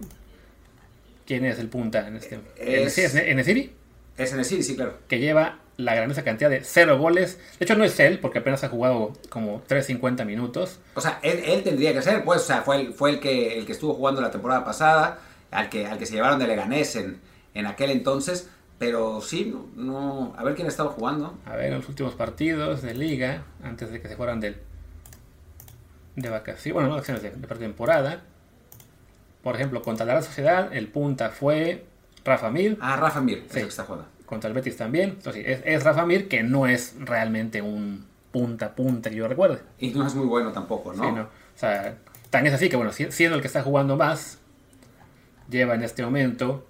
[1.25, 3.71] ¿Quién es el punta en este Es- ¿Es Enesiri?
[4.17, 4.97] Es en el City, sí, claro.
[5.07, 7.37] Que lleva la grandiosa cantidad de cero goles.
[7.59, 10.79] De hecho, no es él, porque apenas ha jugado como 3.50 minutos.
[10.95, 13.57] O sea, él, él tendría que ser, pues, o sea, fue el, fue el que
[13.59, 15.19] el que estuvo jugando la temporada pasada,
[15.51, 17.19] al que, al que se llevaron de Leganés en,
[17.53, 21.37] en aquel entonces, pero sí, no, no- a ver quién estaba jugando.
[21.45, 24.57] A ver, en los últimos partidos de liga, antes de que se fueran del,
[26.15, 28.21] de vacaciones, bueno, no vacaciones, de, de pretemporada.
[29.43, 31.85] Por ejemplo, contra la Sociedad, el punta fue
[32.23, 32.77] Rafa Mir.
[32.81, 33.59] Ah, Rafa Mir, es Sí.
[33.59, 34.07] el que está jugando.
[34.31, 35.09] Contra el Betis también.
[35.09, 39.59] Entonces, es, es Rafa Mir, que no es realmente un punta punta que yo recuerde.
[39.77, 41.03] Y no es muy bueno tampoco, ¿no?
[41.03, 41.23] Sí, ¿no?
[41.23, 41.97] O sea,
[42.29, 44.39] tan es así que, bueno, si- siendo el que está jugando más,
[45.49, 46.65] lleva en este momento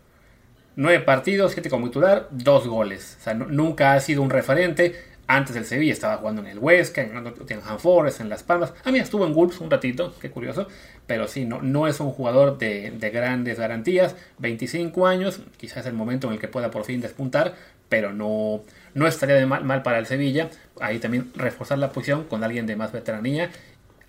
[0.76, 3.18] nueve partidos, siete como titular, dos goles.
[3.20, 4.96] O sea, nu- nunca ha sido un referente.
[5.34, 8.74] Antes del Sevilla estaba jugando en el Huesca, en Nottingham Forest, en Las Palmas.
[8.84, 10.68] A mí estuvo en Wolves un ratito, qué curioso.
[11.08, 14.16] Pero sí, no, no es un jugador de, de grandes garantías.
[14.40, 17.56] 25 años, quizás el momento en el que pueda por fin despuntar,
[17.88, 18.62] pero no,
[18.94, 20.50] no estaría de mal, mal para el Sevilla.
[20.82, 23.50] Ahí también reforzar la posición con alguien de más veteranía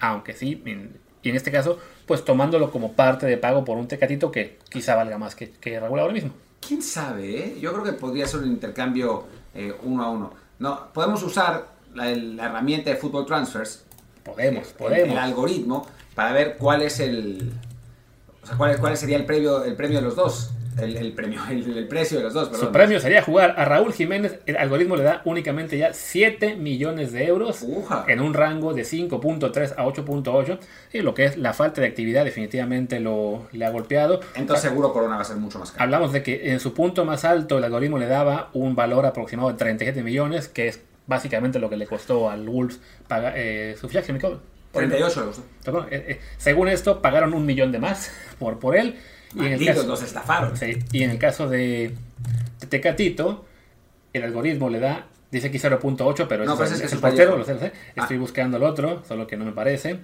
[0.01, 3.87] aunque sí, en- y en este caso, pues tomándolo como parte de pago por un
[3.87, 6.33] tecatito que quizá valga más que, que Raúl ahora mismo.
[6.67, 7.39] ¿Quién sabe?
[7.39, 7.57] eh?
[7.61, 10.42] Yo creo que podría ser un intercambio eh, uno a uno.
[10.63, 13.83] No, podemos usar la, la herramienta de Football Transfers,
[14.25, 15.11] Podemos, el- podemos.
[15.11, 17.53] el algoritmo, para ver cuál es el...
[18.43, 20.51] O sea, cuál, cuál sería el premio, el premio de los dos.
[20.81, 22.67] El, el premio, el, el precio de los dos, perdón.
[22.67, 24.39] Su premio sería jugar a Raúl Jiménez.
[24.47, 28.05] El algoritmo le da únicamente ya 7 millones de euros Uja.
[28.09, 30.59] en un rango de 5.3 a 8.8.
[30.93, 34.21] Y lo que es la falta de actividad definitivamente lo, le ha golpeado.
[34.35, 35.85] Entonces seguro Corona va a ser mucho más caro.
[35.85, 39.51] Hablamos de que en su punto más alto el algoritmo le daba un valor aproximado
[39.51, 43.89] de 37 millones, que es básicamente lo que le costó al Wolves pagar eh, su
[43.89, 44.13] fichaje.
[44.13, 44.41] ¿me acuerdo?
[44.73, 45.43] 38 le gustó.
[45.65, 48.97] Pero bueno, eh, eh, según esto, pagaron un millón de más por, por él.
[49.35, 50.57] Y en, caso, los estafaron.
[50.57, 51.95] sí, y en el caso de,
[52.61, 53.45] de Tecatito,
[54.13, 56.93] el algoritmo le da, dice aquí 0.8, pero No, ese pues es, es que es
[56.93, 57.73] es el portero, lo sé, lo sé.
[57.97, 58.03] Ah.
[58.03, 59.99] Estoy buscando el otro, solo que no me parece.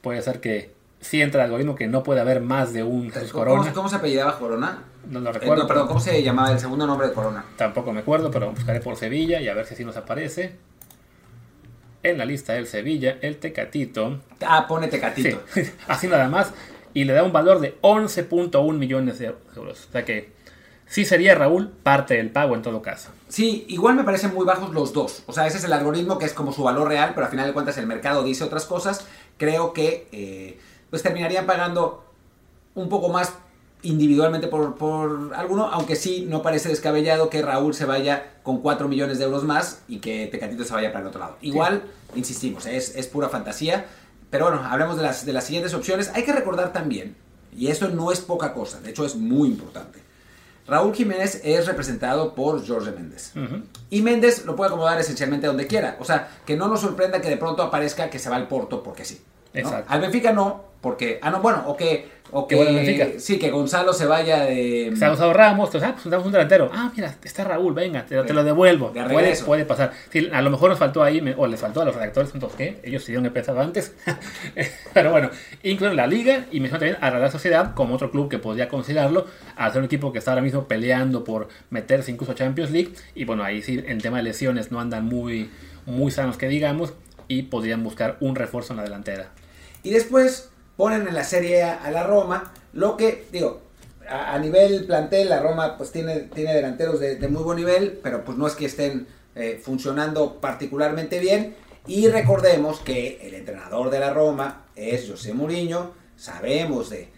[0.00, 3.32] Puede ser que sí entra el algoritmo que no puede haber más de un Jesús
[3.32, 3.72] ¿Cómo, Corona.
[3.72, 4.84] cómo se apellidaba Corona?
[5.10, 5.62] No lo Eh, recuerdo.
[5.62, 7.44] no, perdón, ¿cómo se llamaba el segundo nombre de Corona?
[7.56, 10.52] Tampoco me acuerdo, pero buscaré por Sevilla y a ver si así nos aparece.
[12.04, 14.20] En la lista del Sevilla, el Tecatito.
[14.44, 15.40] Ah, pone Sí, Tecatito.
[15.88, 16.52] así nada más.
[16.94, 19.86] Y le da un valor de 11.1 millones de euros.
[19.88, 20.32] O sea que
[20.86, 23.10] sí sería Raúl parte del pago en todo caso.
[23.28, 25.22] Sí, igual me parecen muy bajos los dos.
[25.26, 27.46] O sea, ese es el algoritmo que es como su valor real, pero al final
[27.46, 29.06] de cuentas el mercado dice otras cosas.
[29.38, 30.58] Creo que eh,
[30.90, 32.04] pues terminarían pagando
[32.74, 33.32] un poco más
[33.82, 38.88] individualmente por, por alguno, aunque sí no parece descabellado que Raúl se vaya con 4
[38.88, 41.36] millones de euros más y que Tecatito se vaya para el otro lado.
[41.40, 41.82] Igual,
[42.14, 43.86] insistimos, es, es pura fantasía.
[44.32, 46.10] Pero bueno, hablemos de las, de las siguientes opciones.
[46.14, 47.14] Hay que recordar también,
[47.54, 50.00] y esto no es poca cosa, de hecho es muy importante.
[50.66, 53.32] Raúl Jiménez es representado por Jorge Méndez.
[53.90, 55.98] Y Méndez lo puede acomodar esencialmente donde quiera.
[56.00, 58.82] O sea, que no nos sorprenda que de pronto aparezca que se va al Porto
[58.82, 59.20] porque sí.
[59.88, 61.18] Al Benfica no, porque.
[61.22, 62.22] Ah, no, bueno, o que.
[62.34, 64.94] O que sí, que Gonzalo se vaya de.
[64.96, 66.70] Se ha usado Ramos, entonces, ah, pues damos un delantero.
[66.72, 68.90] Ah, mira, está Raúl, venga, te, lo devuelvo.
[68.90, 69.92] puede, puede, pasar.
[70.32, 72.80] a lo mejor nos faltó ahí, o les faltó a los redactores, entonces, ¿qué?
[72.84, 73.94] Ellos sí han empezado antes.
[74.94, 75.28] Pero bueno,
[75.62, 79.26] incluyen la Liga y me también a la Sociedad como otro club que podría considerarlo,
[79.56, 82.94] al ser un equipo que está ahora mismo peleando por meterse incluso a Champions League.
[83.14, 85.50] Y bueno, ahí sí, en tema de lesiones no andan muy,
[85.84, 86.94] muy sanos que digamos,
[87.28, 89.28] y podrían buscar un refuerzo en la delantera.
[89.82, 93.60] Y después ponen en la Serie A, la Roma, lo que, digo,
[94.08, 98.36] a, nivel plantel, la Roma pues tiene, tiene delanteros de, muy buen nivel, pero pues
[98.38, 101.54] no es que estén eh, funcionando particularmente bien.
[101.86, 107.08] Y recordemos que el entrenador de la Roma es José Mourinho, sabemos de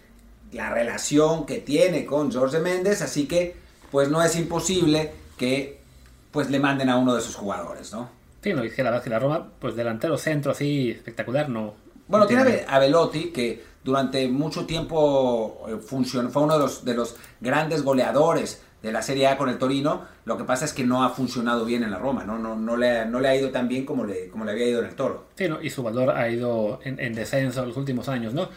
[0.53, 3.57] la relación que tiene con Jorge Méndez, así que
[3.91, 5.81] pues no es imposible que
[6.31, 8.09] pues le manden a uno de sus jugadores, ¿no?
[8.43, 11.75] Sí, no, dice la verdad que la Roma, pues delantero centro así espectacular, no,
[12.15, 16.95] bueno, tiene a Velotti, que durante mucho tiempo eh, funcionó, fue uno de los, de
[16.95, 20.03] los grandes goleadores de la Serie A con el Torino.
[20.25, 22.77] Lo que pasa es que no ha funcionado bien en la Roma, no, no, no,
[22.77, 24.95] le, no le ha ido tan bien como le, como le había ido en el
[24.95, 25.27] Toro.
[25.35, 28.49] Sí, y su valor ha ido en, en descenso en los últimos años, ¿no?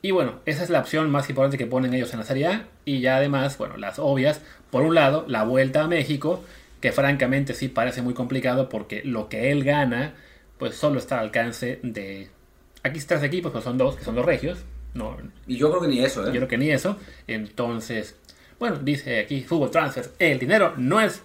[0.00, 2.68] Y bueno, esa es la opción más importante que ponen ellos en la Serie A.
[2.84, 4.40] Y ya además, bueno, las obvias.
[4.70, 6.42] Por un lado, la vuelta a México,
[6.80, 10.14] que francamente sí parece muy complicado porque lo que él gana,
[10.58, 12.30] pues solo está al alcance de
[12.82, 14.58] Aquí tres equipos, pero son dos, que son los regios.
[14.94, 15.16] No,
[15.46, 16.26] y yo creo que ni eso, ¿eh?
[16.26, 16.96] Yo creo que ni eso.
[17.26, 18.16] Entonces,
[18.58, 21.22] bueno, dice aquí Fútbol Transfer, el dinero no es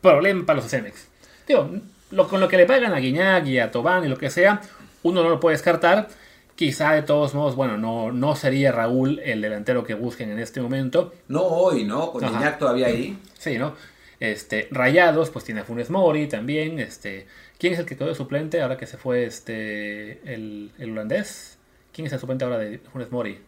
[0.00, 1.08] problema para los Cemex.
[1.48, 1.70] Digo,
[2.10, 4.60] lo, con lo que le pagan a Guiñac y a Tobán y lo que sea,
[5.02, 6.08] uno no lo puede descartar.
[6.54, 10.60] Quizá de todos modos, bueno, no, no sería Raúl el delantero que busquen en este
[10.60, 11.12] momento.
[11.28, 12.12] No hoy, ¿no?
[12.12, 13.18] Con Guiñac todavía ahí.
[13.38, 13.74] Sí, ¿no?
[14.20, 16.78] Este, Rayados, pues tiene a Funes Mori también.
[16.80, 17.26] Este,
[17.58, 21.58] ¿Quién es el que quedó de suplente ahora que se fue este el, holandés?
[21.92, 23.38] ¿Quién es el suplente ahora de Funes Mori?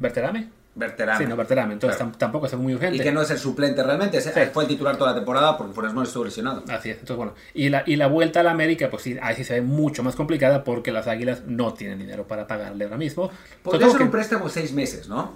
[0.00, 0.48] ¿Berterame?
[0.74, 1.18] Berterame.
[1.18, 1.74] Sí, no, Berterame.
[1.74, 2.96] Entonces tampoco es muy urgente.
[2.96, 4.18] Y que no es el suplente realmente.
[4.52, 6.64] Fue el titular toda la temporada porque Funes Mori estuvo lesionado.
[6.68, 6.98] Así es.
[7.00, 7.34] Entonces, bueno.
[7.52, 10.02] Y la, y la vuelta a la América, pues sí, ahí sí se ve mucho
[10.02, 13.30] más complicada porque las Águilas no tienen dinero para pagarle ahora mismo.
[13.62, 15.34] Podría ser un préstamo seis meses, ¿no?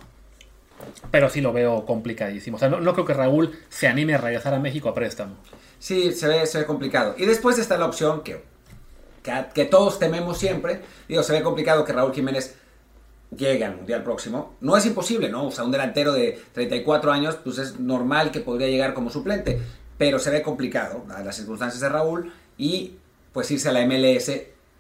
[1.11, 2.57] Pero sí lo veo complicadísimo.
[2.57, 5.37] O sea, no, no creo que Raúl se anime a regresar a México a préstamo.
[5.79, 7.15] Sí, se ve, se ve complicado.
[7.19, 8.43] Y después está la opción que,
[9.55, 10.81] que, todos tememos siempre.
[11.09, 12.57] Digo, se ve complicado que Raúl Jiménez
[13.37, 14.55] llegue al Mundial próximo.
[14.61, 15.49] No es imposible, ¿no?
[15.49, 19.61] O sea, un delantero de 34 años, pues es normal que podría llegar como suplente.
[19.99, 22.97] Pero se ve complicado, las circunstancias de Raúl, y
[23.33, 24.31] pues irse a la MLS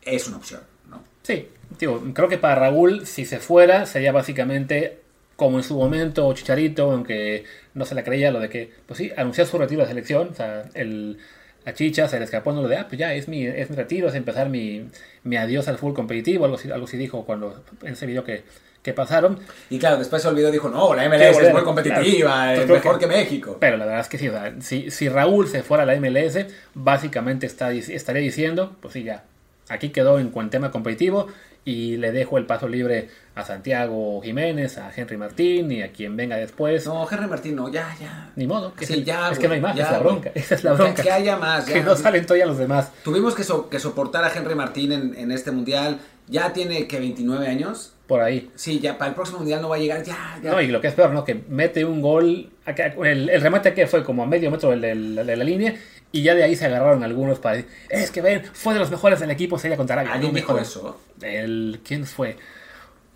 [0.03, 1.03] es una opción, ¿no?
[1.23, 5.01] Sí, digo, creo que para Raúl, si se fuera, sería básicamente
[5.37, 7.45] como en su momento Chicharito, aunque
[7.75, 10.35] no se la creía lo de que, pues sí, anunció su retiro de selección, o
[10.35, 11.19] sea, el,
[11.67, 13.77] a Chicha se le escapó no lo de, ah, pues ya, es mi, es mi
[13.77, 14.89] retiro, es empezar mi,
[15.25, 18.45] mi adiós al full competitivo, algo así, algo así dijo cuando, en ese video que,
[18.83, 19.39] que pasaron.
[19.69, 23.07] Y claro, después se olvidó, dijo, no, la MLS es muy competitiva, es mejor que,
[23.07, 23.57] México.
[23.61, 25.97] Pero la verdad es que sí, o sea, si, si Raúl se fuera a la
[25.97, 29.25] MLS, básicamente está, estaría diciendo, pues sí, ya,
[29.69, 31.29] aquí quedó en cuanto tema competitivo
[31.67, 36.17] y le dejo el paso libre a Santiago Jiménez, a Henry Martín y a quien
[36.17, 36.87] venga después.
[36.87, 38.31] No, Henry Martín no, ya, ya.
[38.37, 38.73] Ni modo.
[38.73, 40.31] Que sí, ya, es que no hay más, es la bronca.
[40.33, 41.03] Esa es la bronca.
[41.03, 41.67] Que, haya más.
[41.67, 41.75] Ya.
[41.75, 42.93] Que no salen todavía los demás.
[43.03, 45.99] Tuvimos que, que soportar a Henry Martín en, este mundial.
[46.29, 47.93] Ya tiene que 29 años.
[48.07, 48.49] Por ahí.
[48.55, 50.53] Sí, ya para el próximo mundial no va a llegar, ya, ya.
[50.53, 51.25] No, y lo que es peor, ¿no?
[51.25, 52.51] Que mete un gol.
[52.65, 55.75] El, el remate que fue como a medio metro de de la línea
[56.17, 58.91] y ya de ahí se agarraron algunos para decir, es que ven, fue de los
[58.91, 60.15] mejores del equipo, sería contra Arabia.
[60.15, 60.99] ¿Alguien dijo eso?
[61.21, 62.37] El, ¿Quién fue?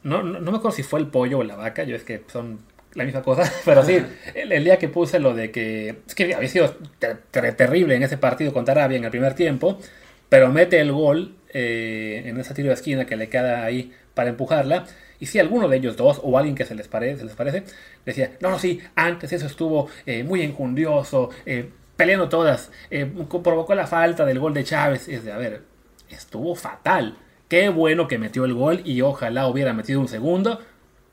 [0.02, 2.60] No, no, me acuerdo si fue el pollo o la vaca, yo es que son
[2.92, 4.02] la misma cosa, pero sí,
[4.34, 6.76] el, día que puse lo de que, es que había sido
[7.30, 9.78] terrible en ese partido contra Arabia en el primer tiempo,
[10.28, 14.28] pero mete el gol eh, en ese tiro de esquina que le queda ahí para
[14.28, 14.84] empujarla.
[15.18, 17.64] Y si alguno de ellos dos, o alguien que se les parece, les parece
[18.04, 21.68] decía, no, no, sí, antes eso estuvo eh, muy enjundioso, eh,
[22.00, 22.70] peleando todas.
[22.90, 25.06] Eh, provocó la falta del gol de Chávez.
[25.06, 25.62] Es de, a ver,
[26.08, 27.18] estuvo fatal.
[27.46, 30.60] Qué bueno que metió el gol y ojalá hubiera metido un segundo.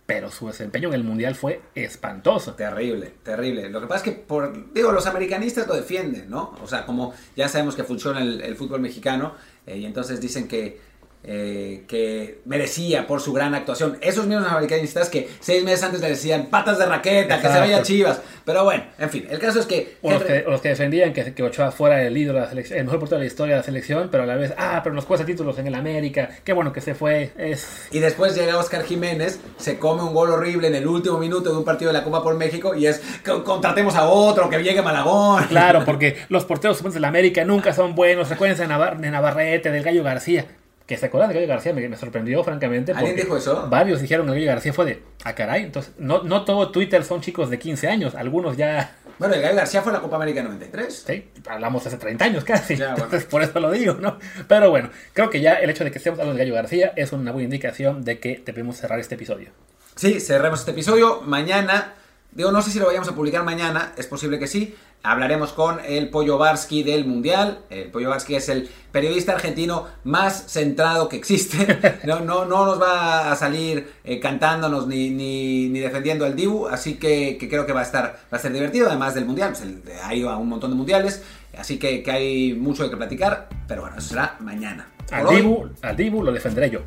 [0.06, 2.54] Pero su desempeño en el Mundial fue espantoso.
[2.54, 3.70] Terrible, terrible.
[3.70, 6.56] Lo que pasa es que, por, digo, los americanistas lo defienden, ¿no?
[6.64, 9.34] O sea, como ya sabemos que funciona el, fútbol mexicano,
[9.66, 10.80] eh, y entonces dicen que
[11.28, 13.98] eh, que merecía por su gran actuación.
[14.02, 17.60] Esos mismos americanistas que seis meses antes le decían patas de raqueta, que se Exacto.
[17.60, 18.22] vaya Chivas.
[18.46, 19.98] Pero bueno, en fin, el caso es que...
[20.02, 22.50] O los que, o los que defendían que, que Ochoa fuera el ídolo de la
[22.50, 24.80] selección, el mejor portero de la historia de la selección, pero a la vez, ah,
[24.84, 27.68] pero nos cuesta títulos en el América, qué bueno que se fue, es...
[27.92, 31.58] Y después llega Oscar Jiménez, se come un gol horrible en el último minuto de
[31.58, 34.82] un partido de la Copa por México y es "Co- contratemos a otro, que llegue
[34.82, 35.44] Malagón.
[35.48, 39.72] Claro, porque los porteros de la América nunca son buenos, recuerden de, Navar- de Navarrete,
[39.72, 40.46] del Gallo García,
[40.88, 42.94] que se acuerdan de Gallo García, me, me sorprendió francamente.
[42.94, 43.68] ¿Alguien dijo eso?
[43.70, 47.20] Varios dijeron que Gallo García fue de, ah caray, entonces, no, no todo Twitter son
[47.20, 48.96] chicos de 15 años, algunos ya...
[49.20, 51.06] Bueno, el Gael García fue a la Copa América 93.
[51.08, 52.76] Sí, hablamos hace 30 años casi.
[52.76, 53.06] Ya, bueno.
[53.06, 54.20] Entonces, por eso lo digo, ¿no?
[54.48, 57.12] Pero bueno, creo que ya el hecho de que estemos hablando de Gallo García es
[57.12, 59.50] una buena indicación de que debemos cerrar este episodio.
[59.96, 61.22] Sí, cerremos este episodio.
[61.22, 61.96] Mañana,
[62.32, 64.76] digo, no sé si lo vayamos a publicar mañana, es posible que sí.
[65.12, 67.60] Hablaremos con el Pollo Barsky del Mundial.
[67.70, 71.58] El Pollo Barsky es el periodista argentino más centrado que existe.
[72.04, 76.68] No, no, no nos va a salir eh, cantándonos ni, ni, ni defendiendo al Dibu,
[76.68, 79.50] así que, que creo que va a estar va a ser divertido, además del Mundial.
[79.52, 81.24] Pues el- ha ido a un montón de mundiales,
[81.58, 84.90] así que, que hay mucho de que platicar, pero bueno, eso será mañana.
[85.12, 86.82] Al hoy, Dibu, al Dibu lo defenderé yo.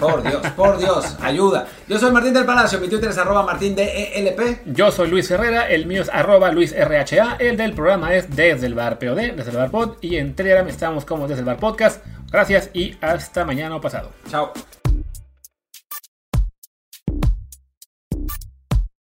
[0.00, 1.66] Por Dios, por Dios, ayuda.
[1.88, 4.62] Yo soy Martín del Palacio, mi Twitter es arroba martín de ELP.
[4.66, 8.74] Yo soy Luis Herrera, el mío es arroba LuisRHA, el del programa es desde el
[8.74, 12.04] bar POD, desde el bar pod, y en Telegram estamos como desde el bar podcast.
[12.30, 14.10] Gracias y hasta mañana o pasado.
[14.30, 14.52] Chao.